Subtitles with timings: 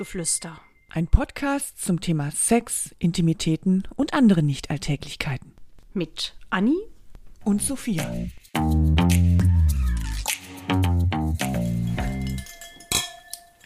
[0.00, 0.58] Couchgeflüster.
[0.88, 5.52] Ein Podcast zum Thema Sex, Intimitäten und andere Nichtalltäglichkeiten.
[5.92, 6.78] Mit Anni
[7.44, 8.10] Und Sophia.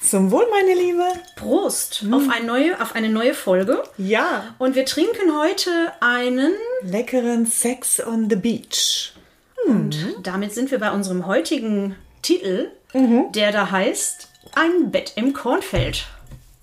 [0.00, 1.04] Zum Wohl, meine Liebe.
[1.36, 3.84] Prost auf, eine neue, auf eine neue Folge.
[3.96, 4.56] Ja.
[4.58, 6.52] Und wir trinken heute einen.
[6.82, 9.12] Leckeren Sex on the Beach.
[9.68, 16.08] Und damit sind wir bei unserem heutigen Titel, der da heißt Ein Bett im Kornfeld.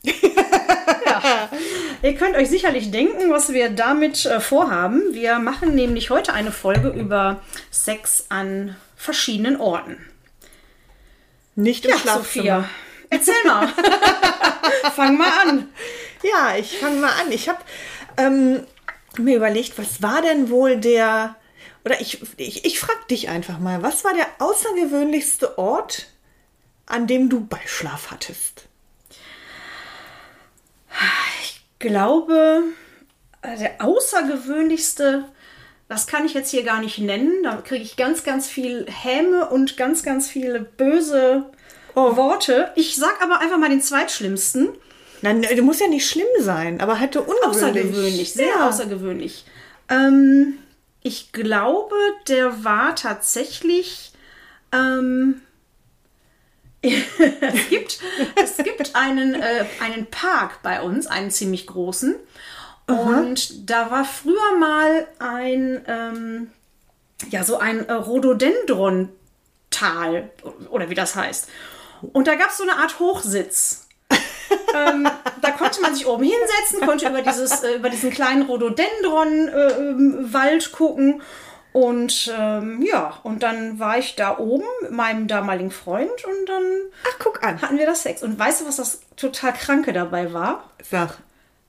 [0.03, 1.49] Ja.
[2.03, 5.13] Ihr könnt euch sicherlich denken, was wir damit äh, vorhaben.
[5.13, 9.97] Wir machen nämlich heute eine Folge über Sex an verschiedenen Orten.
[11.55, 12.23] Nicht im Ja, Schlafzimmer.
[12.23, 12.69] Sophia,
[13.09, 13.67] erzähl mal.
[14.95, 15.69] Fang mal an.
[16.23, 17.31] Ja, ich fange mal an.
[17.31, 17.59] Ich habe
[18.17, 18.65] ähm,
[19.17, 21.35] mir überlegt, was war denn wohl der,
[21.83, 26.07] oder ich, ich, ich frage dich einfach mal, was war der außergewöhnlichste Ort,
[26.85, 28.67] an dem du Beischlaf hattest?
[31.79, 32.63] Glaube,
[33.41, 35.25] äh, der außergewöhnlichste,
[35.89, 37.43] das kann ich jetzt hier gar nicht nennen.
[37.43, 41.45] Da kriege ich ganz, ganz viel Häme und ganz, ganz viele böse
[41.93, 42.71] Worte.
[42.75, 44.69] Ich sag aber einfach mal den zweitschlimmsten.
[45.21, 47.47] Nein, du musst ja nicht schlimm sein, aber halt so ungewöhnlich.
[47.47, 48.69] Außergewöhnlich, sehr ja.
[48.69, 49.45] außergewöhnlich.
[49.89, 50.57] Ähm,
[51.03, 51.95] ich glaube,
[52.27, 54.13] der war tatsächlich.
[54.71, 55.41] Ähm,
[56.81, 57.99] es gibt,
[58.35, 62.15] es gibt einen, äh, einen Park bei uns, einen ziemlich großen.
[62.87, 66.49] Und da war früher mal ein, ähm,
[67.29, 70.31] ja, so ein äh, Rhododendron-Tal,
[70.69, 71.47] oder wie das heißt.
[72.13, 73.87] Und da gab es so eine Art Hochsitz.
[74.75, 75.07] ähm,
[75.41, 81.21] da konnte man sich oben hinsetzen, konnte über, dieses, äh, über diesen kleinen Rhododendron-Wald gucken.
[81.73, 86.63] Und ähm, ja, und dann war ich da oben mit meinem damaligen Freund und dann
[87.07, 87.61] Ach, guck an.
[87.61, 88.23] hatten wir das Sex.
[88.23, 90.69] Und weißt du, was das total Kranke dabei war?
[90.83, 91.19] Sag.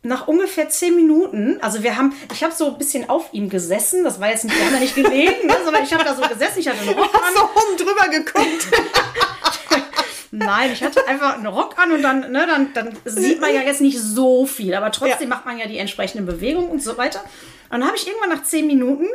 [0.02, 4.02] nach ungefähr zehn Minuten, also wir haben, ich habe so ein bisschen auf ihm gesessen,
[4.02, 6.22] das war jetzt nicht, wir haben da nicht gelegen, ne, sondern ich habe da so
[6.22, 7.34] gesessen, ich hatte einen Rock Hast an.
[7.36, 8.66] du oben drüber geguckt?
[10.32, 13.60] Nein, ich hatte einfach einen Rock an und dann, ne, dann, dann sieht man ja
[13.60, 15.36] jetzt nicht so viel, aber trotzdem Ja.
[15.36, 17.20] macht man ja die entsprechenden Bewegungen und so weiter.
[17.68, 19.06] Und dann habe ich irgendwann nach zehn Minuten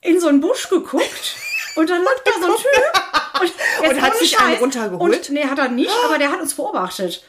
[0.00, 1.36] in so einen Busch geguckt
[1.76, 3.02] und dann lag da so ein Typ
[3.40, 5.00] und, Und hat sich einen runtergeholt?
[5.28, 7.22] Und, nee, hat er nicht, aber der hat uns beobachtet.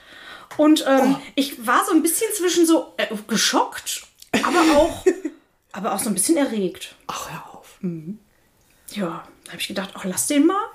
[0.57, 1.22] Und ähm, Oh.
[1.35, 4.02] ich war so ein bisschen zwischen so äh, geschockt,
[4.44, 5.06] aber auch,
[5.72, 6.96] aber auch so ein bisschen erregt.
[7.07, 7.78] Ach, hör auf.
[8.91, 10.66] Ja, da habe ich gedacht, ach, lass den mal.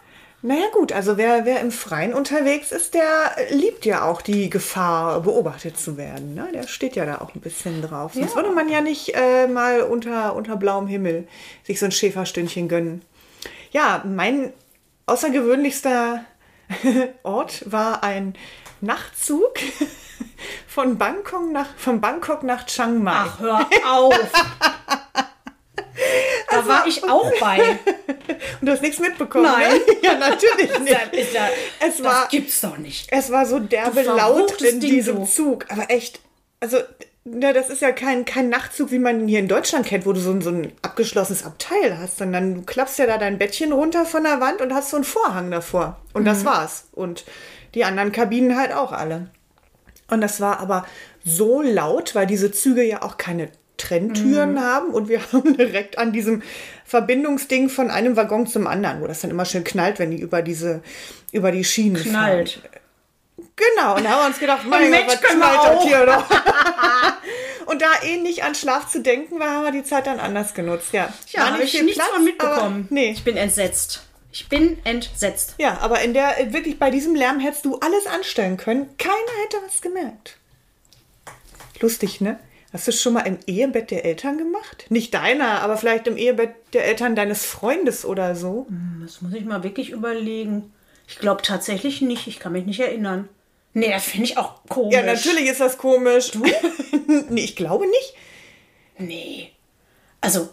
[0.47, 5.23] Naja gut, also wer, wer im Freien unterwegs ist, der liebt ja auch die Gefahr,
[5.23, 6.35] beobachtet zu werden.
[6.35, 6.51] Ne?
[6.53, 8.13] Der steht ja da auch ein bisschen drauf.
[8.13, 11.27] Sonst würde man ja nicht äh, mal unter, unter blauem Himmel
[11.63, 13.01] sich so ein Schäferstündchen gönnen.
[13.71, 14.53] Ja, mein
[15.07, 16.27] außergewöhnlichster
[17.23, 18.35] Ort war ein
[18.83, 19.55] Nachtzug
[20.69, 23.13] von Bangkok nach, von Bangkok nach Chiang Mai.
[23.15, 24.19] Ach, hör auf.
[26.65, 27.59] Da war ich auch bei.
[28.61, 29.45] Und du hast nichts mitbekommen?
[29.45, 29.73] Nein.
[29.73, 29.81] Ne?
[30.03, 30.95] Ja, natürlich nicht.
[31.13, 31.49] Das, ja,
[31.81, 33.09] Es das war- gibt's doch nicht.
[33.11, 35.25] Es war so derbe laut in Ding, diesem du.
[35.27, 35.67] Zug.
[35.71, 36.21] Aber echt,
[36.61, 36.79] also,
[37.25, 40.13] ne, das ist ja kein, kein Nachtzug, wie man ihn hier in Deutschland kennt, wo
[40.13, 43.73] du so, ein- so ein abgeschlossenes Abteil hast, sondern du klappst ja da dein Bettchen
[43.73, 46.01] runter von der Wand und hast so einen Vorhang davor.
[46.13, 46.27] Und Mhm.
[46.27, 46.89] das war's.
[46.93, 47.25] Und
[47.75, 49.29] die anderen Kabinen halt auch alle.
[50.11, 50.85] Und das war aber
[51.25, 54.61] so laut, weil diese Züge ja auch keine Trenntüren Mhm.
[54.61, 56.43] haben und wir haben direkt an diesem
[56.85, 60.43] Verbindungsding von einem Waggon zum anderen, wo das dann immer schön knallt, wenn die über
[60.43, 60.83] diese
[61.33, 62.51] über die Schienen Knallt.
[62.51, 62.71] fahren.
[63.57, 66.25] Genau, und da haben wir uns gedacht, mein Gott, was knallt das hier doch?
[67.67, 70.55] und da eh nicht an Schlaf zu denken war, haben wir die Zeit dann anders
[70.55, 70.89] genutzt.
[70.93, 72.87] Ja, Ja, habe ich nichts Platz, von mitbekommen.
[72.91, 73.11] Nee.
[73.11, 74.05] Ich bin entsetzt.
[74.33, 75.55] Ich bin entsetzt.
[75.59, 78.89] Ja, aber in der, wirklich bei diesem Lärm hättest du alles anstellen können.
[78.99, 79.15] Keiner
[79.45, 80.37] hätte was gemerkt.
[81.81, 82.39] Lustig, ne?
[82.75, 84.87] Hast du schon mal im Ehebett der Eltern gemacht?
[84.89, 88.67] Nicht deiner, aber vielleicht im Ehebett der Eltern deines Freundes oder so.
[89.01, 90.73] Das muss ich mal wirklich überlegen.
[91.07, 92.27] Ich glaube tatsächlich nicht.
[92.27, 93.29] Ich kann mich nicht erinnern.
[93.75, 94.93] Nee, das finde ich auch komisch.
[94.93, 96.33] Ja, natürlich ist das komisch.
[96.33, 96.45] Du?
[97.29, 98.15] nee, ich glaube nicht.
[98.99, 99.53] Nee.
[100.21, 100.49] Also.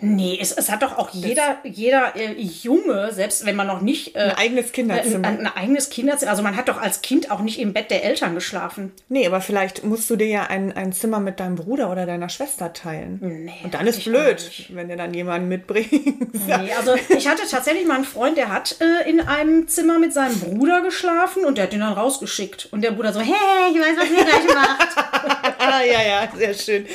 [0.00, 4.14] Nee, es, es hat doch auch jeder, jeder äh, Junge, selbst wenn man noch nicht.
[4.14, 5.26] Äh, Ein eigenes Kinderzimmer.
[5.26, 6.30] Ein, ein eigenes Kinderzimmer.
[6.30, 8.92] Also man hat doch als Kind auch nicht im Bett der Eltern geschlafen.
[9.08, 12.28] Nee, aber vielleicht musst du dir ja ein, ein Zimmer mit deinem Bruder oder deiner
[12.28, 13.18] Schwester teilen.
[13.20, 15.90] Nee, Und dann ist blöd, wenn du dann jemanden mitbringst.
[16.46, 20.12] Nee, also ich hatte tatsächlich mal einen Freund, der hat äh, in einem Zimmer mit
[20.12, 22.68] seinem Bruder geschlafen und der hat ihn dann rausgeschickt.
[22.70, 23.34] Und der Bruder so, hey,
[23.72, 24.96] ich weiß, was ihr gleich macht.
[25.58, 26.86] ah, ja, ja, sehr schön.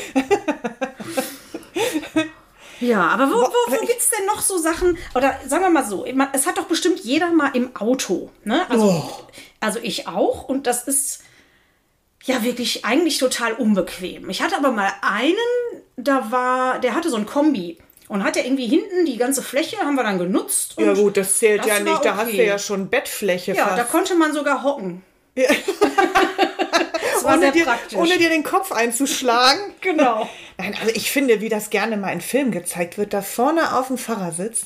[2.83, 4.97] Ja, aber wo, wo, wo gibt's denn noch so Sachen?
[5.15, 8.29] Oder sagen wir mal so, es hat doch bestimmt jeder mal im Auto.
[8.43, 8.65] Ne?
[8.69, 9.09] Also, Oh.
[9.59, 10.43] also ich auch.
[10.49, 11.21] Und das ist
[12.23, 14.29] ja wirklich eigentlich total unbequem.
[14.29, 15.35] Ich hatte aber mal einen,
[15.97, 17.77] da war, der hatte so ein Kombi.
[18.09, 20.75] Und hat er irgendwie hinten die ganze Fläche, haben wir dann genutzt.
[20.77, 22.03] Ja gut, das zählt das ja nicht.
[22.05, 22.45] Da hast du okay.
[22.47, 23.79] ja schon Bettfläche Ja, fast.
[23.79, 25.01] da konnte man sogar hocken.
[27.23, 27.97] das war ohne, dir, praktisch.
[27.97, 29.61] ohne dir den Kopf einzuschlagen.
[29.81, 30.29] genau.
[30.57, 33.87] Nein, also ich finde, wie das gerne mal in Filmen gezeigt wird, da vorne auf
[33.87, 34.65] dem Fahrersitz,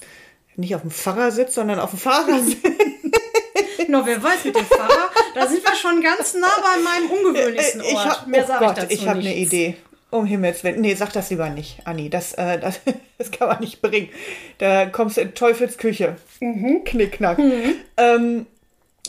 [0.56, 2.58] nicht auf dem Fahrersitz, sondern auf dem Fahrersitz,
[3.88, 7.82] Nur wer weiß mit dem Fahrer, da sind wir schon ganz nah bei meinem ungewöhnlichsten
[7.82, 7.92] Ort.
[7.92, 9.36] ich hab, Mehr oh sage ich dazu ich habe eine.
[9.36, 9.78] Idee.
[10.10, 10.82] Um Himmels Willen.
[10.82, 12.10] Nee, sag das lieber nicht, Anni.
[12.10, 12.80] Das, äh, das,
[13.18, 14.10] das kann man nicht bringen.
[14.58, 16.18] Da kommst du in Teufels Küche.
[16.40, 17.40] Knickknack.
[17.98, 18.46] Ähm,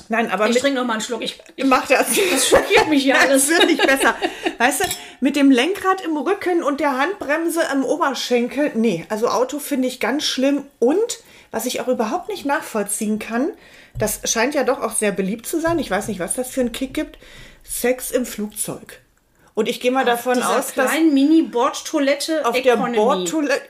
[0.09, 1.23] nein, aber Ich trinke noch mal einen Schluck.
[1.23, 2.09] Ich, ich, mach das.
[2.31, 3.49] das schockiert mich ja Das alles.
[3.49, 4.17] wird nicht besser.
[4.59, 4.89] Weißt du,
[5.21, 10.01] mit dem Lenkrad im Rücken und der Handbremse am Oberschenkel, nee, also Auto finde ich
[10.01, 10.65] ganz schlimm.
[10.79, 11.21] Und
[11.51, 13.51] was ich auch überhaupt nicht nachvollziehen kann,
[13.99, 15.79] das scheint ja doch auch sehr beliebt zu sein.
[15.79, 17.19] Ich weiß nicht, was das für einen Kick gibt.
[17.65, 19.01] Sex im Flugzeug.
[19.55, 22.77] Und ich gehe mal davon Dieser aus, dass kleinen Mini-Bordtoilette auf der.
[22.77, 23.61] Bordtoilette.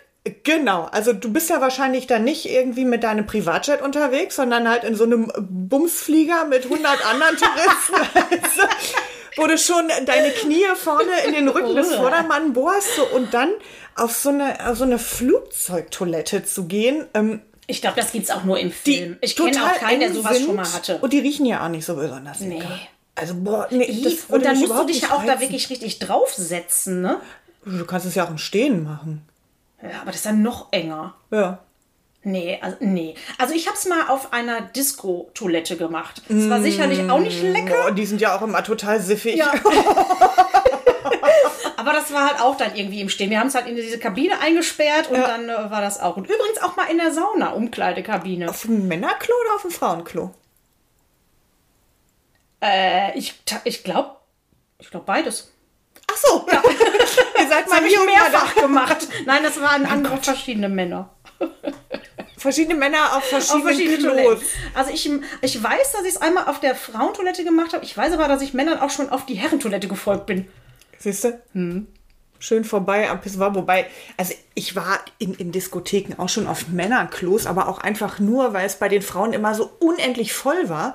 [0.45, 4.85] Genau, also du bist ja wahrscheinlich dann nicht irgendwie mit deinem Privatjet unterwegs, sondern halt
[4.85, 8.63] in so einem Bumsflieger mit 100 anderen Touristen, du,
[9.43, 12.03] wo du schon deine Knie vorne in den Rücken des Oh.
[12.03, 13.49] Vordermann bohrst so, und dann
[13.95, 17.07] auf so eine, auf so eine Flugzeugtoilette zu gehen.
[17.15, 19.17] Ähm, Ich glaube, das gibt's auch nur im Film.
[19.23, 20.99] Ich kenne auch keinen, der sowas sind schon mal hatte.
[20.99, 22.57] Und die riechen ja auch nicht so besonders Nee.
[22.59, 22.79] lecker.
[23.15, 25.41] Also, boah, nee, das und dann musst du dich ja auch da reizen.
[25.41, 27.21] wirklich richtig draufsetzen, ne?
[27.65, 29.23] Du kannst es ja auch im Stehen machen.
[29.83, 31.15] Ja, aber das ist dann noch enger.
[31.31, 31.61] Ja.
[32.25, 33.15] Nee, also, nee.
[33.39, 36.21] Also ich habe es mal auf einer Disco-Toilette gemacht.
[36.29, 37.75] Das war sicherlich auch nicht lecker.
[37.85, 39.37] Boah, die sind ja auch immer total siffig.
[39.37, 39.53] Ja.
[41.77, 43.31] Aber das war halt auch dann irgendwie im Stehen.
[43.31, 45.29] Wir haben es halt in diese Kabine eingesperrt und Ja.
[45.29, 46.17] dann äh, war das auch.
[46.17, 48.49] Und übrigens auch mal in der Sauna, Umkleidekabine.
[48.51, 50.35] Auf dem Männerklo oder auf dem Frauenklo?
[52.61, 53.35] Äh, ich
[53.65, 54.17] ich glaube,
[54.79, 55.53] ich glaube beides.
[56.11, 56.47] Ach so.
[57.39, 59.09] Ihr seid mal hier mehrfach gemacht.
[59.27, 61.11] Nein, das waren andere verschiedene Männer.
[62.37, 64.17] Verschiedene Männer auf Auf verschiedenen verschiedene Klos.
[64.17, 64.47] Toiletten.
[64.75, 65.11] Also ich,
[65.43, 67.85] ich weiß, dass ich es einmal auf der Frauentoilette gemacht habe.
[67.85, 70.49] Ich weiß aber, dass ich Männern auch schon auf die Herrentoilette gefolgt bin.
[70.99, 71.41] Siehst du?
[71.53, 71.89] Hm.
[72.41, 73.55] Schön vorbei am Pissoir.
[73.57, 78.53] Wobei, also ich war in, in Diskotheken auch schon auf Männerklos, aber auch einfach nur,
[78.53, 80.95] weil es bei den Frauen immer so unendlich voll war.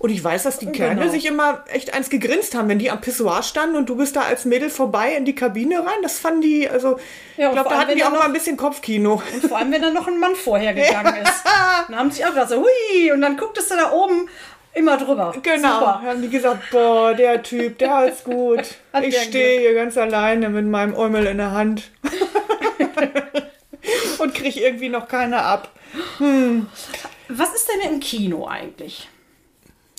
[0.00, 1.12] Und ich weiß, dass die Kerle Genau.
[1.12, 4.22] sich immer echt eins gegrinst haben, wenn die am Pissoir standen und du bist da
[4.22, 6.00] als Mädel vorbei in die Kabine rein.
[6.02, 6.98] Das fanden die, also
[7.36, 9.22] Ja, ich und glaube, da hatten die auch dann mal noch- ein bisschen Kopfkino.
[9.46, 11.44] Vor allem, wenn dann noch ein Mann vorher gegangen ist.
[11.88, 14.26] Dann haben sie auch gedacht, so, hui, und dann gucktest du da oben
[14.72, 15.34] immer drüber.
[15.42, 16.00] Genau, Super.
[16.02, 18.62] haben die gesagt, boah, der Typ, der hat's gut.
[18.94, 21.90] Hat ich stehe hier ganz alleine mit meinem Eumel in der Hand.
[24.18, 25.68] Und krieg irgendwie noch keine ab.
[27.28, 29.08] Was ist denn im Kino eigentlich?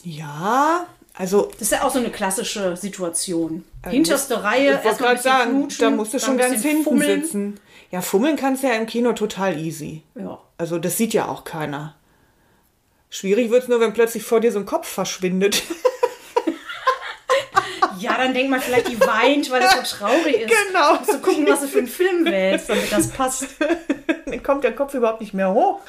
[0.03, 3.63] Ja, also Das ist ja auch so eine klassische Situation.
[3.87, 7.23] Hinterste Reihe, ich erstmal ein sagen, knutschen, da musst du schon ganz hinten fummeln.
[7.23, 7.59] sitzen.
[7.91, 10.03] Ja, fummeln kannst du ja im Kino total easy.
[10.15, 10.39] Ja.
[10.57, 11.95] Also das sieht ja auch keiner.
[13.09, 15.63] Schwierig wird's nur, wenn plötzlich vor dir so ein Kopf verschwindet.
[17.99, 20.53] ja, dann denkt man vielleicht, die weint, weil es so traurig ist.
[20.67, 20.95] Genau.
[20.95, 23.47] Musst du gucken, was du für einen Film wählst, damit das passt.
[24.25, 25.81] Dann kommt der Kopf überhaupt nicht mehr hoch.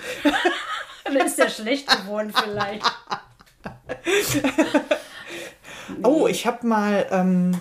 [1.05, 2.85] Dann ist der schlecht geworden vielleicht.
[6.03, 7.61] Oh, ich habe mal ähm,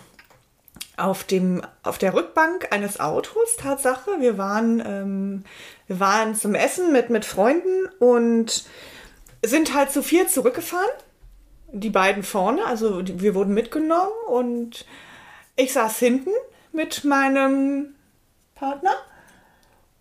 [0.97, 5.43] auf, dem, auf der Rückbank eines Autos, Tatsache, wir waren, ähm,
[5.87, 8.65] wir waren zum Essen mit, mit Freunden und
[9.43, 10.89] sind halt zu vier zurückgefahren.
[11.73, 14.85] Die beiden vorne, also wir wurden mitgenommen und
[15.55, 16.31] ich saß hinten
[16.73, 17.95] mit meinem
[18.55, 18.93] Partner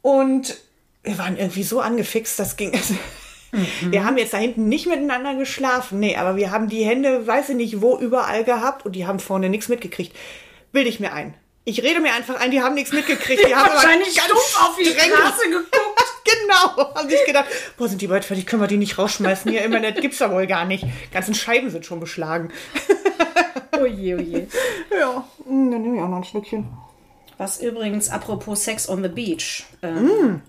[0.02, 0.58] und
[1.02, 2.72] wir waren irgendwie so angefixt, das ging.
[3.83, 7.50] Wir haben jetzt da hinten nicht miteinander geschlafen, nee, aber wir haben die Hände, weiß
[7.50, 10.16] ich nicht wo, überall gehabt und die haben vorne nichts mitgekriegt.
[10.73, 11.35] Bilde ich mir ein.
[11.64, 13.47] Ich rede mir einfach ein, die haben nichts mitgekriegt.
[13.47, 16.04] Die haben aber Wahrscheinlich ganz stumpf auf die Straße geguckt.
[16.25, 19.50] Genau, haben sich gedacht, boah, sind die bald fertig, können wir die nicht rausschmeißen?
[19.50, 20.85] Hier, Internet gibt's da wohl gar nicht.
[20.85, 22.50] Die ganzen Scheiben sind schon beschlagen.
[23.80, 24.47] Oje, oje.
[24.99, 26.69] Ja, mm, dann nehme ich auch noch ein Schlückchen.
[27.38, 30.42] Was übrigens, apropos Sex on the Beach, ähm,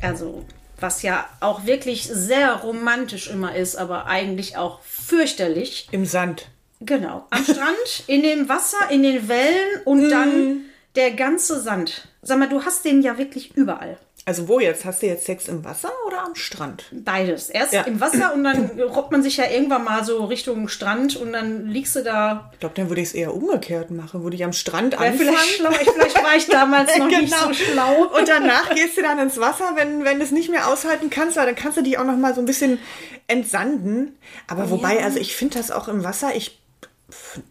[0.00, 0.44] also
[0.80, 5.88] was ja auch wirklich sehr romantisch immer ist, aber eigentlich auch fürchterlich.
[5.90, 6.48] Im Sand.
[6.80, 7.26] Genau.
[7.30, 12.08] Am Strand, in dem Wasser, in den Wellen und dann der ganze Sand.
[12.22, 13.98] Sag mal, du hast den ja wirklich überall.
[14.28, 14.84] Also wo jetzt?
[14.84, 16.84] Hast du jetzt Sex im Wasser oder am Strand?
[16.92, 17.48] Beides.
[17.48, 17.82] Erst Ja.
[17.84, 21.68] im Wasser und dann robbt man sich ja irgendwann mal so Richtung Strand und dann
[21.68, 22.50] liegst du da.
[22.52, 24.22] Ich glaube, dann würde ich es eher umgekehrt machen.
[24.22, 25.18] Würde ich am Strand Ja, anfangen.
[25.18, 27.46] vielleicht, schlau, ich, vielleicht war ich damals noch nicht Genau.
[27.46, 28.02] so schlau.
[28.18, 31.38] Und danach gehst du dann ins Wasser, wenn, wenn du es nicht mehr aushalten kannst,
[31.38, 32.78] dann kannst du dich auch noch mal so ein bisschen
[33.28, 34.18] entsanden.
[34.46, 36.60] Aber wobei, also ich finde das auch im Wasser, ich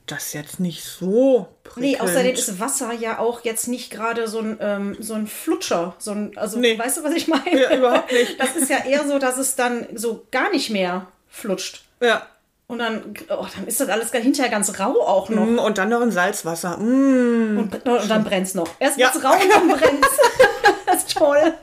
[0.06, 2.02] das jetzt nicht so Nee, prickelnd.
[2.02, 5.96] außerdem ist Wasser ja auch jetzt nicht gerade so ein, ähm, so ein Flutscher.
[5.98, 6.78] So ein, also, Nee.
[6.78, 7.60] weißt du, was ich meine?
[7.60, 8.40] Ja, überhaupt nicht.
[8.40, 11.84] Das ist ja eher so, dass es dann so gar nicht mehr flutscht.
[12.02, 12.28] Ja.
[12.68, 15.46] Und dann, oh, dann ist das alles hinterher ganz rau auch noch.
[15.46, 16.78] Mm, Und dann noch in Salzwasser.
[16.78, 17.58] Mm.
[17.60, 18.68] Und, und dann brennt's noch.
[18.80, 19.12] Erst Ja.
[19.14, 20.10] wird's rau und dann brennt's.
[20.86, 21.54] das ist toll.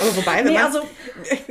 [0.00, 0.82] Aber wobei, wenn Nee, man, also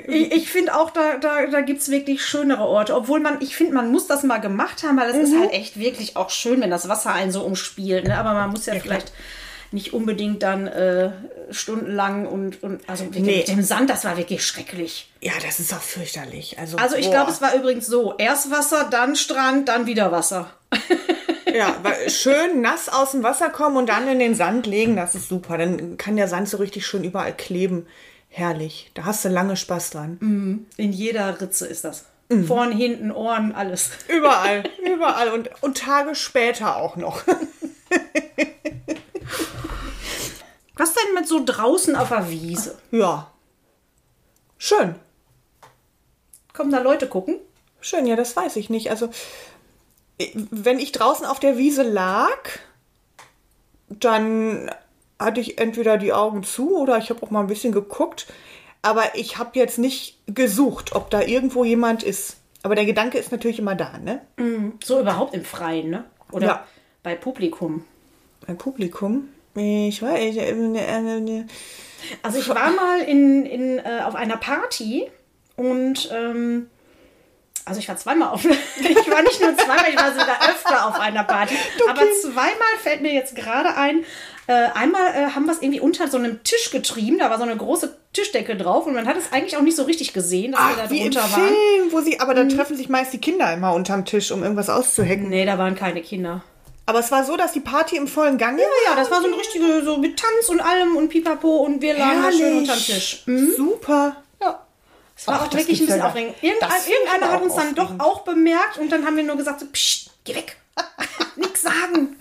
[0.07, 2.95] ich, ich finde auch, da, da, da gibt es wirklich schönere Orte.
[2.95, 5.23] Obwohl man, ich finde, man muss das mal gemacht haben, weil das Mhm.
[5.23, 8.05] ist halt echt wirklich auch schön, wenn das Wasser einen so umspielt.
[8.07, 8.17] Ne?
[8.17, 9.11] Aber man muss ja, vielleicht
[9.71, 11.11] nicht unbedingt dann äh,
[11.51, 13.19] stundenlang und, und also Nee.
[13.37, 15.11] mit dem Sand, das war wirklich schrecklich.
[15.21, 16.57] ja, das ist auch fürchterlich.
[16.57, 20.49] Also, Also ich glaube, es war übrigens so, erst Wasser, dann Strand, dann wieder Wasser.
[21.53, 21.75] Ja,
[22.07, 25.57] schön nass aus dem Wasser kommen und dann in den Sand legen, das ist super.
[25.59, 27.85] Dann kann der Sand so richtig schön überall kleben.
[28.29, 28.91] Herrlich.
[28.93, 30.67] Da hast du lange Spaß dran.
[30.77, 32.05] In jeder Ritze ist das.
[32.29, 32.45] Mhm.
[32.45, 33.89] Vorn, hinten, Ohren, alles.
[34.07, 37.23] Überall, überall und, und Tage später auch noch.
[40.75, 42.77] Was denn mit so draußen auf der Wiese?
[42.91, 43.31] Ja.
[44.57, 44.95] Schön.
[46.53, 47.39] Kommen da Leute gucken?
[47.81, 48.91] Schön, ja, das weiß ich nicht.
[48.91, 49.09] Also,
[50.33, 52.37] wenn ich draußen auf der Wiese lag,
[53.89, 54.69] dann
[55.19, 58.27] hatte ich entweder die Augen zu oder ich habe auch mal ein bisschen geguckt.
[58.81, 62.37] Aber ich habe jetzt nicht gesucht, ob da irgendwo jemand ist.
[62.63, 64.21] Aber der Gedanke ist natürlich immer da, ne?
[64.83, 66.05] So überhaupt im Freien, ne?
[66.31, 66.67] Oder Ja.
[67.03, 67.83] bei Publikum.
[68.47, 69.29] Ein Publikum.
[69.55, 71.45] Ich weiß, ich, äh, äh, äh,
[72.23, 75.09] Also ich war mal in, in, äh, auf einer Party
[75.57, 76.69] und ähm,
[77.65, 78.45] also ich war zweimal auf
[78.79, 81.55] ich war nicht nur zweimal, ich war sogar öfter auf einer Party.
[81.89, 84.05] aber zweimal fällt mir jetzt gerade ein,
[84.53, 87.55] einmal äh, haben wir es irgendwie unter so einem Tisch getrieben, da war so eine
[87.55, 90.75] große Tischdecke drauf und man hat es eigentlich auch nicht so richtig gesehen, dass wir
[90.75, 91.47] da Ach, wie im drunter waren.
[91.47, 94.69] Film, wo sie, aber da treffen sich meist die Kinder immer unterm Tisch, um irgendwas
[94.69, 95.29] auszuhacken.
[95.29, 96.43] Nee, da waren keine Kinder.
[96.87, 99.33] Aber es war so, dass die Party im vollen Gange Ja, das war so ein
[99.35, 103.23] richtige, so mit Tanz und allem und Pipapo und wir lagen da schön unterm Tisch.
[103.55, 104.15] Super.
[104.41, 104.65] Ja.
[105.15, 106.33] Es war Ach, auch wirklich ein ja bisschen gar- aufregend.
[106.41, 108.01] Irgendein, irgendeiner hat uns dann doch aufregend.
[108.01, 110.57] auch bemerkt und dann haben wir nur gesagt, so, psst, geh weg.
[111.35, 112.17] Nix sagen.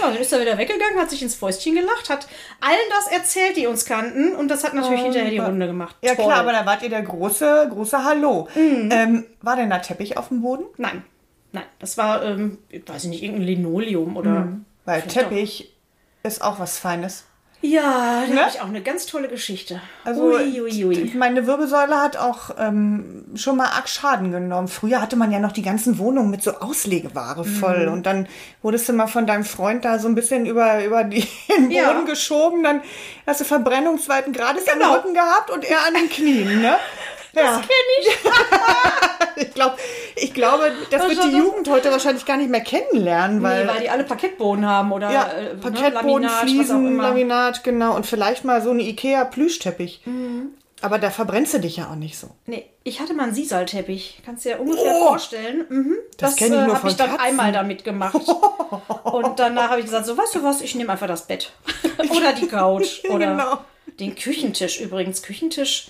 [0.00, 2.26] Ja, dann ist er wieder weggegangen, hat sich ins Fäustchen gelacht, hat
[2.60, 5.96] allen das erzählt, die uns kannten und das hat natürlich hinterher die Runde gemacht.
[6.02, 6.26] Ja Toll.
[6.26, 8.48] klar, aber da wart ihr der große, große Hallo.
[8.56, 10.64] Ähm, war denn da Teppich auf dem Boden?
[10.76, 11.04] Nein,
[11.52, 14.48] nein, das war, ähm, ich weiß nicht, irgendein Linoleum oder...
[14.84, 15.76] Weil Vielleicht Teppich
[16.22, 17.24] ist auch was Feines.
[17.62, 18.40] Ja, da Ne?
[18.40, 19.82] habe ich auch eine ganz tolle Geschichte.
[20.04, 21.12] Also ui, ui, ui.
[21.14, 24.68] meine Wirbelsäule hat auch ähm, schon mal arg Schaden genommen.
[24.68, 27.86] Früher hatte man ja noch die ganzen Wohnungen mit so Auslegeware voll.
[27.88, 27.92] Mhm.
[27.92, 28.28] Und dann
[28.62, 31.70] wurdest du mal von deinem Freund da so ein bisschen über, über die, den Boden
[31.70, 32.00] Ja.
[32.02, 32.62] geschoben.
[32.62, 32.80] Dann
[33.26, 34.94] hast du Verbrennung zweiten Grades am Genau.
[34.94, 36.76] Rücken gehabt und er an den Knien, ne?
[37.34, 37.62] Ja.
[39.36, 39.78] ich, glaub,
[40.16, 43.70] ich glaube, das wird die das- Jugend heute wahrscheinlich gar nicht mehr kennenlernen, weil, Nee,
[43.72, 46.96] weil die alle Parkettboden haben oder ja, äh, ne, Parkettboden, Laminat, auch Fliesen.
[46.98, 47.94] Laminat, genau.
[47.96, 50.02] Und vielleicht mal so eine Ikea-Plüschteppich.
[50.06, 50.54] Mhm.
[50.82, 52.28] Aber da verbrennst du dich ja auch nicht so.
[52.46, 54.22] Nee, ich hatte mal einen Sisalteppich.
[54.24, 55.08] Kannst du dir ungefähr Oh!
[55.08, 55.66] vorstellen.
[55.68, 55.96] Mhm.
[56.16, 57.24] Das Das, ich äh, habe ich dann Katzen.
[57.26, 58.14] einmal damit gemacht.
[59.04, 61.52] Und danach habe ich gesagt, so weißt du was, ich nehme einfach das Bett.
[62.16, 63.04] oder die Couch.
[63.10, 63.58] Oder Genau.
[63.98, 65.20] den Küchentisch übrigens.
[65.22, 65.88] Küchentisch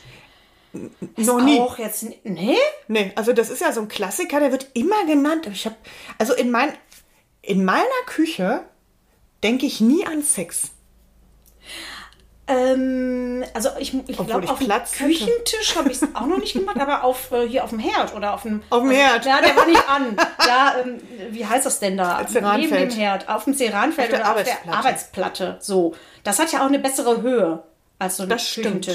[1.16, 1.58] ist Noch nie.
[1.58, 2.06] auch jetzt...
[2.24, 2.56] Nee?
[2.88, 5.48] Nee, also das ist ja so ein Klassiker, der wird immer genannt.
[5.52, 5.76] Ich habe,
[6.18, 6.72] also in, mein,
[7.42, 8.62] in meiner Küche
[9.42, 10.70] denke ich nie an Sex.
[12.46, 14.92] Ähm, also ich, ich glaube, auf dem Platz.
[14.92, 18.14] Küchentisch habe ich es auch noch nicht gemacht, aber auf äh, hier auf dem Herd
[18.14, 18.62] oder auf dem...
[18.70, 19.24] Auf dem Herd.
[19.24, 20.16] Ja, der war nicht an.
[20.46, 21.00] Ja, ähm,
[21.30, 22.26] wie heißt das denn da?
[22.26, 22.70] Ceranfeld.
[22.72, 23.28] Neben dem Herd.
[23.28, 25.58] Auf dem Ceranfeld Auf der oder auf der Arbeitsplatte.
[25.60, 25.94] So.
[26.24, 27.62] Das hat ja auch eine bessere Höhe
[28.00, 28.88] als so ein Das stimmt.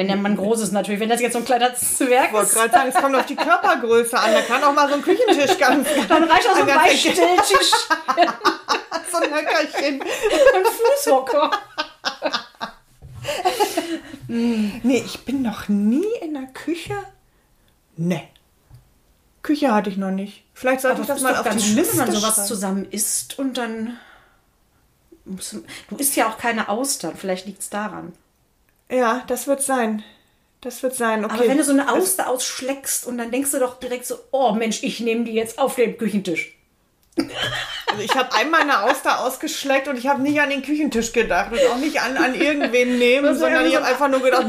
[0.00, 0.98] Wenn der Mann groß ist natürlich.
[0.98, 3.26] Wenn das jetzt so ein kleiner Zwerg Ich wollte ist, gerade sagen, es kommt auf
[3.26, 4.32] die Körpergröße an.
[4.32, 7.70] Da kann auch mal so ein Küchentisch ganz, dann reicht auch so ein Beistelltisch
[9.12, 10.00] so ein Höckerchen.
[10.00, 10.66] und
[11.04, 11.50] Fußhocker.
[14.28, 16.96] Nee, ich bin noch nie in der Küche.
[17.98, 18.26] Nee.
[19.42, 20.44] Küche hatte ich noch nicht.
[20.54, 22.14] Vielleicht sollte Aber ich das das ist mal auf ganz die schön, Liste wenn man
[22.14, 22.48] sowas schreiben.
[22.48, 23.98] zusammen isst und dann...
[25.26, 27.16] du isst ja auch keine Austern.
[27.16, 28.14] Vielleicht liegt es daran.
[28.90, 30.02] Ja, das wird sein.
[30.60, 31.24] Das wird sein.
[31.24, 31.34] Okay.
[31.34, 34.16] Aber wenn du so eine Also- Auster ausschleckst und dann denkst du doch direkt so,
[34.30, 36.54] oh Mensch, ich nehme die jetzt auf den Küchentisch.
[37.16, 41.52] Also ich habe einmal eine Auster ausgeschleckt und ich habe nicht an den Küchentisch gedacht
[41.52, 44.46] und auch nicht an, an irgendwen nehmen, sondern ich habe einfach nur gedacht,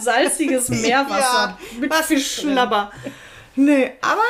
[0.00, 1.18] Salziges Meerwasser.
[1.20, 2.18] ja, mit was für.
[2.20, 2.92] Schlabber.
[3.56, 4.22] Nee, aber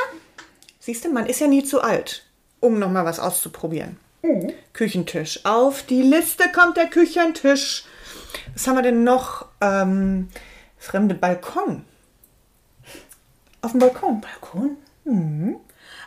[0.79, 2.23] siehst du, man ist ja nie zu alt,
[2.59, 3.97] um nochmal was auszuprobieren.
[4.23, 4.51] Mhm.
[4.73, 5.41] Küchentisch.
[5.45, 7.83] Auf die Liste kommt der Küchentisch.
[8.53, 9.47] Was haben wir denn noch?
[9.61, 10.29] Ähm,
[10.77, 11.83] fremde Balkon.
[13.61, 14.21] Auf dem Balkon.
[14.21, 14.77] Balkon?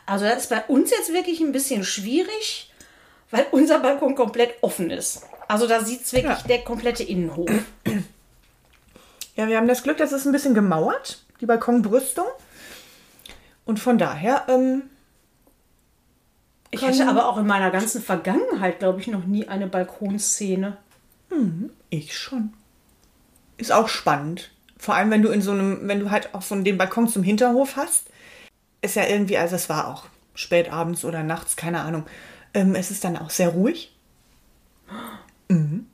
[0.07, 2.73] Also das ist bei uns jetzt wirklich ein bisschen schwierig,
[3.31, 5.23] weil unser Balkon komplett offen ist.
[5.49, 6.47] Also da sieht es wirklich Ja.
[6.49, 7.50] der komplette Innenhof.
[9.37, 12.26] Ja, wir haben das Glück, das ist ein bisschen gemauert, die Balkonbrüstung.
[13.65, 14.83] Und von daher, ähm,
[16.71, 20.76] Ich hatte aber auch in meiner ganzen Vergangenheit, glaube ich, noch nie eine Balkonszene.
[21.90, 22.52] Ich schon.
[23.57, 24.50] Ist auch spannend.
[24.78, 27.23] Vor allem, wenn du in so einem, wenn du halt auch so den Balkon zum
[27.23, 28.11] Hinterhof hast.
[28.83, 32.05] Ist ja irgendwie, also es war auch spät abends oder nachts, keine Ahnung.
[32.55, 33.95] Ähm, es ist dann auch sehr ruhig.
[35.49, 35.87] Mhm.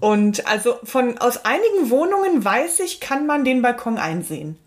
[0.00, 4.58] Und also von aus einigen Wohnungen weiß ich, kann man den Balkon einsehen.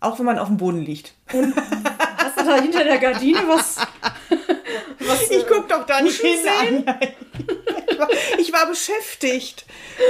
[0.00, 1.14] Auch wenn man auf dem Boden liegt.
[1.28, 3.76] Hast du da hinter der Gardine was?
[4.98, 6.82] was Ich guck doch da nicht Kuscheln hin.
[6.84, 7.14] Nein.
[7.92, 8.08] Ich war,
[8.38, 9.64] ich war beschäftigt.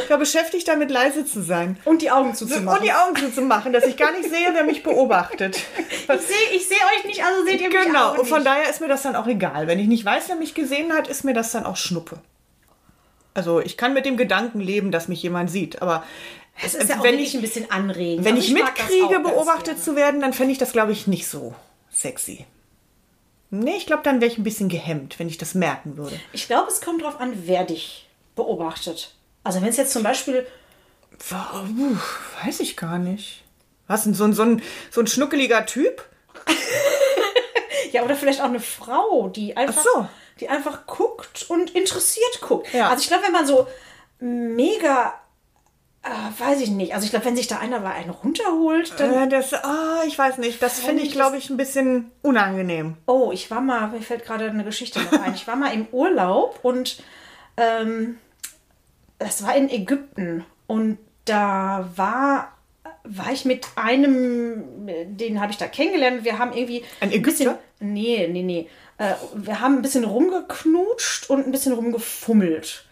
[0.05, 1.79] Ich war beschäftigt, damit leise zu sein.
[1.85, 2.79] und die Augen zuzumachen.
[2.79, 5.57] Und die Augen zuzumachen, dass ich gar nicht sehe, wer mich beobachtet.
[5.79, 8.47] ich sehe ich seh euch nicht, also seht ihr mich Genau, und von nicht.
[8.47, 9.67] daher ist mir das dann auch egal.
[9.67, 12.19] Wenn ich nicht weiß, wer mich gesehen hat, ist mir das dann auch Schnuppe.
[13.35, 16.05] Also ich kann mit dem Gedanken leben, dass mich jemand sieht, aber
[16.63, 18.25] Es ist ja auch wenn ich, ein bisschen anregend.
[18.27, 21.27] wenn Also ich auch mitkriege, beobachtet zu werden, dann fände ich das, glaube ich, nicht
[21.27, 21.55] so
[21.91, 22.45] sexy.
[23.55, 26.19] Nee, ich glaube, dann wäre ich ein bisschen gehemmt, wenn ich das merken würde.
[26.33, 29.15] Ich glaube, es kommt darauf an, wer dich beobachtet.
[29.45, 30.47] Also wenn es jetzt zum Beispiel
[31.29, 31.97] Wa- uh,
[32.47, 33.43] weiß ich gar nicht.
[33.89, 36.03] Was denn, so ein, so ein, so ein schnuckeliger Typ?
[37.93, 40.09] Ja, oder vielleicht auch eine Frau, die einfach, Ach so.
[40.41, 42.73] die einfach guckt und interessiert guckt.
[42.73, 42.89] Ja.
[42.89, 43.67] Also ich glaube, wenn man so
[44.19, 45.13] mega,
[46.03, 49.13] äh, weiß ich nicht, also ich glaube, wenn sich da einer mal einen runterholt, dann.
[49.13, 50.63] Äh, das, ah, ich weiß nicht.
[50.63, 52.97] Das finde ich, glaube ich, ein bisschen unangenehm.
[53.07, 55.35] Oh, ich war mal, mir fällt gerade eine Geschichte noch ein.
[55.35, 57.03] Ich war mal im Urlaub und
[57.57, 58.19] ähm,
[59.19, 62.53] das war in Ägypten und da war
[63.05, 66.25] war ich mit einem, den habe ich da kennengelernt.
[66.25, 67.63] Wir haben irgendwie Ein bisschen, Ägypter?
[67.81, 68.69] nee, nee, nee.
[68.99, 72.85] Äh, wir haben ein bisschen rumgeknutscht und ein bisschen rumgefummelt.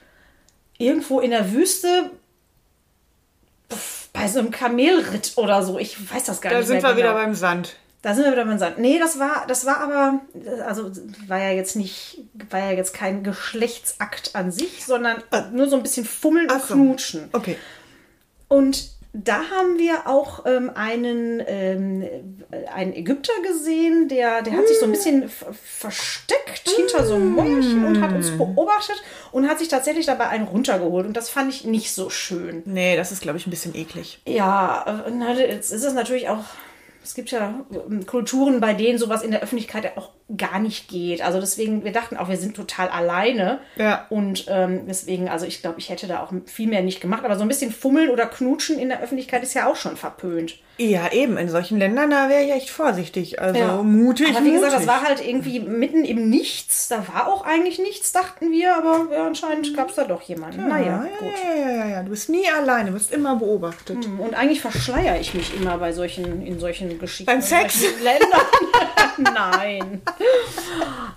[0.79, 2.11] Irgendwo in der Wüste
[4.13, 5.79] bei so einem Kamelritt oder so.
[5.79, 7.23] Ich weiß das gar Da nicht sind mehr wir wieder genau.
[7.25, 7.77] beim Sand.
[8.03, 8.79] Da sind wir wieder beim Sand.
[8.79, 10.21] Nee, das war, das war aber,
[10.67, 10.91] also
[11.27, 15.83] war ja jetzt nicht, war ja jetzt kein Geschlechtsakt an sich, sondern nur so ein
[15.83, 16.75] bisschen Fummeln und Ach so.
[16.75, 17.29] Knutschen.
[17.33, 17.57] Okay.
[18.49, 22.05] Und da haben wir auch ähm, einen, ähm,
[22.73, 27.33] einen Ägypter gesehen, der, der hat sich so ein bisschen f- versteckt hinter so einem
[27.33, 31.07] Mäuerchen und hat uns beobachtet und hat sich tatsächlich dabei einen runtergeholt.
[31.07, 32.63] Und das fand ich nicht so schön.
[32.67, 34.21] Nee, das ist, glaube ich, ein bisschen eklig.
[34.27, 36.45] Ja, äh, na, jetzt ist es natürlich auch.
[37.03, 41.23] Es gibt ja ähm, Kulturen, bei denen sowas in der Öffentlichkeit auch gar nicht geht.
[41.23, 43.61] Also deswegen, wir dachten auch, wir sind total alleine.
[43.77, 44.07] Ja.
[44.11, 47.25] Und ähm, deswegen, also ich glaube, ich hätte da auch viel mehr nicht gemacht.
[47.25, 50.59] Aber so ein bisschen Fummeln oder Knutschen in der Öffentlichkeit ist ja auch schon verpönt.
[50.83, 51.37] Ja, eben.
[51.37, 53.39] In solchen Ländern, da wäre ich echt vorsichtig.
[53.39, 53.83] Also Ja.
[53.83, 54.89] mutig, Aber wie gesagt, das mutig.
[54.89, 56.89] war halt irgendwie mitten im Nichts.
[56.89, 58.75] Da war auch eigentlich nichts, dachten wir.
[58.77, 60.67] Aber ja, anscheinend gab es da doch jemanden.
[60.69, 61.29] naja, ja, gut.
[61.45, 62.03] ja, ja, ja, ja.
[62.03, 63.99] Du bist nie alleine, du bist immer beobachtet.
[64.19, 67.27] Und eigentlich verschleiere ich mich immer bei solchen, in solchen Geschichten.
[67.27, 67.83] Beim Sex?
[68.03, 68.41] Ländern.
[69.35, 70.01] Nein.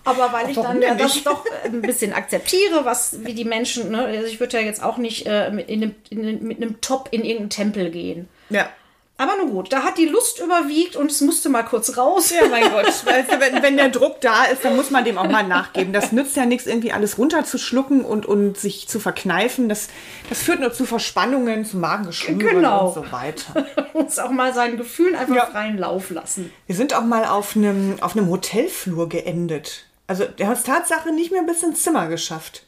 [0.03, 3.91] Aber weil ich Warum dann ja das doch ein bisschen akzeptiere, was wie die Menschen,
[3.91, 4.05] ne?
[4.05, 6.81] Also ich würde ja jetzt auch nicht äh, mit, in einem, in, einem- mit einem
[6.81, 8.27] Top in irgendeinen Tempel gehen.
[8.49, 8.67] Ja.
[9.15, 12.31] Aber nun gut, da hat die Lust überwiegt und es musste mal kurz raus.
[12.31, 12.85] Ja, mein Gott.
[13.05, 15.93] Weißt du, wenn, wenn der Druck da ist, dann muss man dem auch mal nachgeben.
[15.93, 19.69] Das nützt ja nichts, irgendwie alles runterzuschlucken und, und sich zu verkneifen.
[19.69, 19.89] Das,
[20.29, 22.87] das führt nur zu Verspannungen, zu Magengeschwüren Genau.
[22.87, 23.67] und so weiter.
[23.93, 25.45] muss auch mal seinen Gefühlen einfach Ja.
[25.45, 26.51] freien Lauf lassen.
[26.65, 29.85] Wir sind auch mal auf einem, auf einem Hotelflur geendet.
[30.07, 32.63] Also der hat es Tatsache nicht mehr bis ins Zimmer geschafft.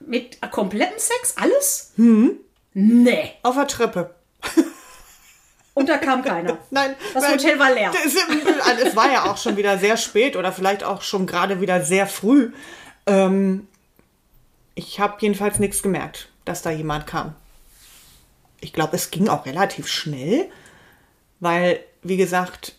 [0.00, 1.34] Mit komplettem Sex?
[1.36, 1.92] Alles?
[1.96, 2.38] Hm?
[2.72, 3.32] Nee.
[3.42, 4.14] Auf der Treppe.
[5.74, 6.58] Und da kam keiner.
[6.70, 7.92] Nein, Das Hotel war leer.
[7.92, 11.60] Das, also es war ja auch schon wieder sehr spät oder vielleicht auch schon gerade
[11.60, 12.52] wieder sehr früh.
[13.06, 13.66] Ähm,
[14.76, 17.34] ich habe jedenfalls nichts gemerkt, dass da jemand kam.
[18.60, 20.48] Ich glaube, es ging auch relativ schnell,
[21.40, 22.76] weil, wie gesagt,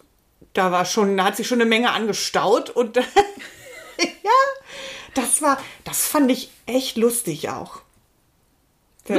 [0.54, 2.96] da war schon, da hat sich schon eine Menge angestaut und
[3.98, 4.32] ja,
[5.14, 7.82] das war, das fand ich echt lustig auch.
[9.08, 9.14] So,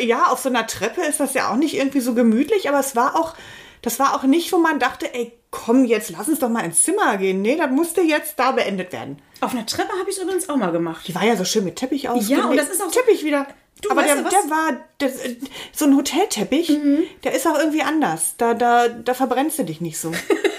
[0.00, 2.96] ja, auf so einer Treppe ist das ja auch nicht irgendwie so gemütlich, aber es
[2.96, 3.34] war auch,
[3.82, 6.82] das war auch nicht, wo man dachte, ey, komm jetzt, lass uns doch mal ins
[6.82, 7.42] Zimmer gehen.
[7.42, 9.20] Nee, das musste jetzt da beendet werden.
[9.40, 11.06] Auf einer Treppe habe ich es übrigens auch mal gemacht.
[11.06, 12.28] Die war ja so schön mit Teppich aus.
[12.28, 13.46] Ja, und das ist auch so- Teppich wieder.
[13.82, 14.70] Du, Aber der, der war
[15.02, 15.10] äh,
[15.72, 17.02] so ein Hotelteppich, Mhm.
[17.24, 18.34] der ist auch irgendwie anders.
[18.38, 20.12] Da, da, da verbrennst du dich nicht so.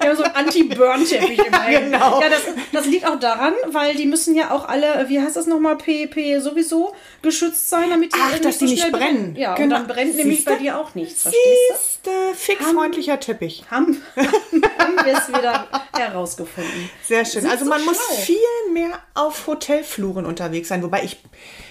[0.00, 1.90] Wir haben so einen Anti-Burn-Teppich immerhin.
[1.92, 2.20] genau.
[2.20, 2.40] Ja, das,
[2.72, 6.40] das liegt auch daran, weil die müssen ja auch alle, wie heißt das nochmal, PP
[6.40, 9.36] sowieso geschützt sein, damit die Ach, nicht dass die nicht schnell brennen.
[9.36, 9.76] Ja, Genau.
[9.76, 10.50] und dann brennt nämlich Siehste?
[10.52, 12.10] bei dir auch nichts, verstehst du?
[12.34, 13.64] Fixfreundlicher Teppich.
[13.70, 16.88] Haben, haben wir es wieder herausgefunden.
[17.06, 17.42] Sehr schön.
[17.42, 18.16] Sind Also so man muss schlau.
[18.16, 20.82] viel mehr auf Hotelfluren unterwegs sein.
[20.82, 21.18] Wobei ich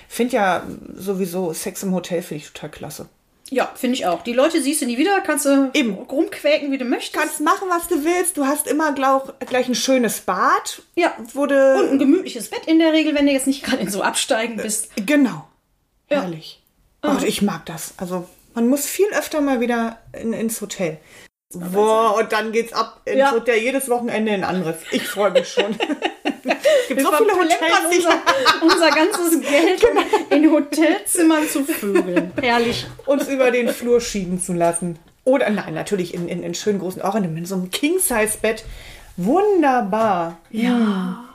[0.07, 0.63] finde ja
[0.95, 3.09] sowieso Sex im Hotel finde ich total klasse.
[3.51, 4.21] Ja, finde ich auch.
[4.21, 5.93] Die Leute siehst du nie wieder, kannst du Eben.
[5.95, 7.13] rumquäken, wie du möchtest.
[7.13, 8.37] Kannst machen, was du willst.
[8.37, 10.81] Du hast immer glaub, gleich ein schönes Bad.
[10.95, 11.15] Ja.
[11.33, 11.51] Du, und
[11.91, 14.89] ein gemütliches Bett in der Regel, wenn du jetzt nicht gerade in so Absteigen bist.
[15.05, 15.47] Genau.
[16.07, 16.61] Herrlich.
[17.03, 17.93] Oh, ich mag das.
[17.97, 20.99] Also man muss viel öfter mal wieder in, ins Hotel.
[21.53, 23.31] Boah, und dann geht's ab ins Ja.
[23.31, 23.57] Hotel.
[23.57, 24.75] Jedes Wochenende ein anderes.
[24.91, 25.75] Ich freue mich schon.
[26.89, 27.59] es gibt so viele Hotels.
[27.95, 28.21] unser,
[28.61, 32.31] unser ganzes Geld, um in Hotelzimmern zu vögeln.
[32.41, 32.87] Herrlich.
[33.05, 34.99] uns über den Flur schieben zu lassen.
[35.23, 38.63] Oder nein, natürlich in, in, in schönen großen Orten, in so einem King-Size-Bett.
[39.17, 40.37] Wunderbar.
[40.49, 41.25] Ja.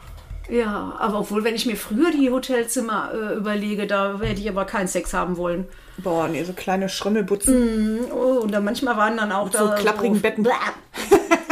[0.51, 4.65] Ja, aber obwohl, wenn ich mir früher die Hotelzimmer äh, überlege, da hätte ich aber
[4.67, 5.67] keinen Sex haben wollen.
[5.99, 8.11] Boah, nee, so kleine Schrümmelbutzen.
[8.13, 10.47] Oh, und dann manchmal waren dann auch So da klapprigen Betten.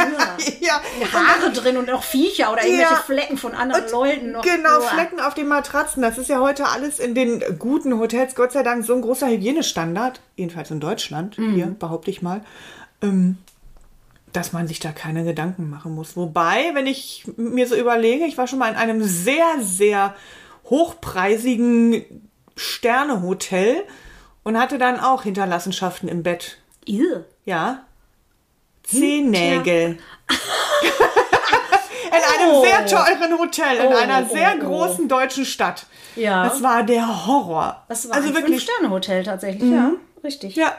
[0.61, 2.99] Ja, Haare drin und auch Viecher oder irgendwelche Ja.
[2.99, 4.41] Flecken von anderen Leuten noch.
[4.43, 4.81] Genau, Uah.
[4.81, 6.01] Flecken auf den Matratzen.
[6.01, 9.27] Das ist ja heute alles in den guten Hotels, Gott sei Dank, so ein großer
[9.27, 11.53] Hygienestandard, jedenfalls in Deutschland, Mhm.
[11.53, 12.41] hier behaupte ich mal,
[13.01, 13.37] ähm,
[14.31, 16.15] dass man sich da keine Gedanken machen muss.
[16.17, 20.15] Wobei, wenn ich mir so überlege, ich war schon mal in einem sehr, sehr
[20.69, 22.03] hochpreisigen
[22.55, 23.83] Sternehotel
[24.43, 26.57] und hatte dann auch Hinterlassenschaften im Bett.
[26.87, 27.21] Ew.
[27.45, 27.85] Ja.
[28.83, 29.97] Zehennägel.
[32.07, 34.63] in einem sehr teuren Hotel, in Oh, einer oh, sehr oh.
[34.63, 35.85] großen deutschen Stadt.
[36.15, 36.47] Ja.
[36.47, 37.83] Das war der Horror.
[37.87, 38.35] Das war also ein.
[38.35, 39.91] Fünf-Sterne-Hotel tatsächlich, ja.
[40.23, 40.55] Richtig.
[40.55, 40.73] Ja,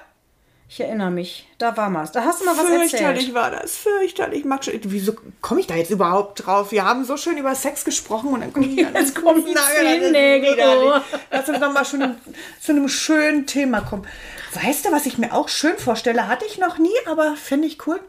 [0.68, 1.46] Ich erinnere mich.
[1.58, 2.08] Da war mal.
[2.12, 3.34] Da hast du mal was fürchterlich erzählt.
[3.34, 3.76] war das.
[3.76, 4.44] Fürchterlich.
[4.44, 6.72] Mag schon, wieso komme ich da jetzt überhaupt drauf?
[6.72, 10.56] Wir haben so schön über Sex gesprochen und dann kommen die Jetzt kommen die Zehennägel,
[10.60, 11.00] oh.
[11.30, 12.16] Lass uns doch mal schon
[12.60, 14.06] zu einem schönen Thema kommen.
[14.54, 16.28] Weißt du, was ich mir auch schön vorstelle?
[16.28, 18.00] Hatte ich noch nie, aber finde ich cool.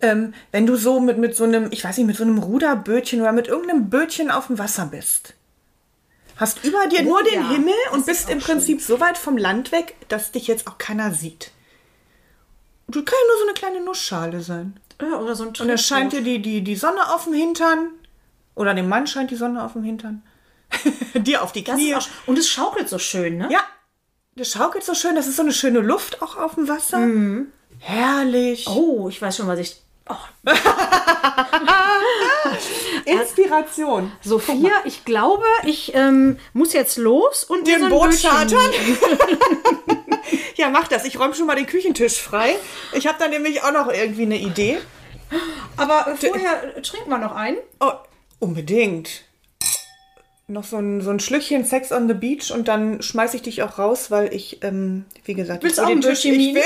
[0.00, 3.20] Ähm, wenn du so mit, mit so einem, ich weiß nicht, mit so einem Ruderbötchen
[3.20, 5.34] oder mit irgendeinem Bötchen auf dem Wasser bist.
[6.36, 8.98] Hast über dir nur den Oh ja, Himmel und das bist ist im Prinzip so
[9.00, 11.52] weit vom Land weg, dass dich jetzt auch keiner sieht.
[12.88, 14.78] Du kann ja nur so eine kleine Nussschale sein.
[15.00, 17.90] Ja, oder so ein Und da scheint dir die, die, die Sonne auf dem Hintern.
[18.54, 20.22] Oder dem Mann scheint die Sonne auf dem Hintern.
[21.14, 21.96] dir auf die Knie.
[22.26, 23.48] Und es schaukelt so schön, ne?
[23.50, 23.60] Ja,
[24.36, 25.14] das schaukelt so schön.
[25.14, 26.98] Das ist so eine schöne Luft auch auf dem Wasser.
[27.78, 28.66] Herrlich.
[28.68, 29.82] Oh, ich weiß schon, was ich.
[30.08, 30.14] Oh,
[33.06, 34.12] Inspiration.
[34.22, 38.58] Sophia, ich glaube, ich ähm, muss jetzt los und so Boot chartern?
[40.56, 41.04] Ja, mach das.
[41.04, 42.56] Ich räume schon mal den Küchentisch frei.
[42.92, 44.78] Ich habe da nämlich auch noch irgendwie eine Idee.
[45.76, 47.58] Aber vorher trinken wir noch einen.
[47.80, 47.92] Oh,
[48.38, 49.24] unbedingt.
[50.46, 53.62] Noch so ein, so ein Schlückchen Sex on the Beach und dann schmeiße ich dich
[53.62, 56.52] auch raus, weil ich, ähm, wie gesagt, Willst ich auch will den Tisch, ich will,
[56.52, 56.60] nee,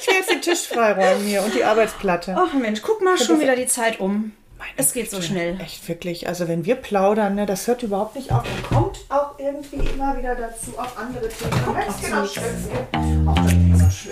[0.00, 2.36] ich will jetzt den Tisch freiräumen hier und die Arbeitsplatte.
[2.38, 4.30] Ach Mensch, guck mal, schon wieder die Zeit um.
[4.56, 5.58] Meine Es geht so schnell.
[5.60, 6.28] Echt wirklich.
[6.28, 8.44] Also wenn wir plaudern, ne, das hört überhaupt nicht auf.
[8.44, 11.74] Man kommt auch irgendwie immer wieder dazu, auf andere Themen.
[11.74, 13.26] Ganz genau, Schätzchen.
[13.26, 14.06] Auch das.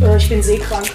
[0.00, 0.92] Äh, ich bin seekrank.